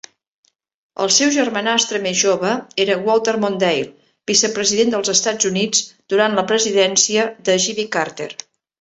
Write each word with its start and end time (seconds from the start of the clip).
El 1.03 1.11
seu 1.17 1.31
germanastre 1.35 1.99
més 2.05 2.17
jove 2.21 2.55
era 2.87 2.97
Walter 3.09 3.37
Mondale, 3.45 3.85
vicepresident 4.33 4.97
dels 4.97 5.15
Estats 5.17 5.53
Units 5.53 5.87
durant 6.15 6.43
la 6.43 6.49
presidència 6.55 7.31
de 7.49 7.63
Jimmy 7.69 7.91
Carter. 8.01 8.33